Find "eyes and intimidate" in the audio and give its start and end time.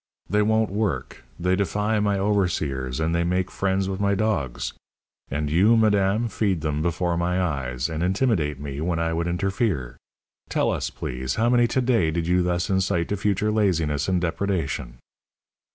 7.39-8.59